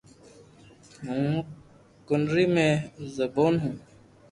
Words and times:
ھون 1.03 1.25
ڪنري 2.07 2.45
مي 2.55 2.67
ريون 3.17 3.53
هون 3.61 3.75